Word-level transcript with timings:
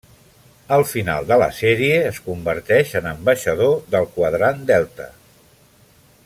Al 0.77 0.85
final 0.91 1.27
de 1.31 1.37
la 1.41 1.49
sèrie 1.57 1.99
es 2.13 2.17
converteix 2.29 2.95
en 3.01 3.11
ambaixador 3.13 3.77
del 3.97 4.09
Quadrant 4.17 4.65
Delta. 4.73 5.07